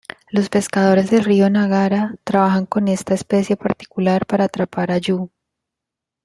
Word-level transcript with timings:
Los 0.31 0.49
pescadores 0.49 1.11
del 1.11 1.23
río 1.23 1.47
Nagara 1.51 2.15
trabajan 2.23 2.65
con 2.65 2.87
esta 2.87 3.13
especie 3.13 3.55
particular 3.55 4.25
para 4.25 4.45
atrapar 4.45 4.89
"ayu". 4.89 5.29